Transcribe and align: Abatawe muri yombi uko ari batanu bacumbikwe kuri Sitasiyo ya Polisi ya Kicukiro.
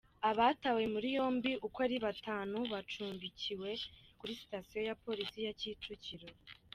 Abatawe 0.29 0.83
muri 0.93 1.07
yombi 1.17 1.51
uko 1.65 1.77
ari 1.85 1.97
batanu 2.05 2.57
bacumbikwe 2.73 3.69
kuri 4.19 4.39
Sitasiyo 4.41 4.79
ya 4.87 4.97
Polisi 5.03 5.37
ya 5.45 5.53
Kicukiro. 5.59 6.27